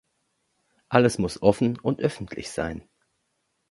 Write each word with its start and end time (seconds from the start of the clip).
Alles 0.89 1.19
muss 1.19 1.43
offen 1.43 1.77
und 1.79 1.99
öffentlich 2.01 2.49
sein. 2.49 2.89